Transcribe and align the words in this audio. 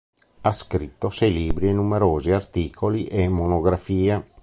Ha 0.41 0.51
scritto 0.51 1.11
sei 1.11 1.31
libri 1.31 1.67
e 1.69 1.73
numerosi 1.73 2.31
articoli 2.31 3.03
e 3.05 3.29
monografie. 3.29 4.29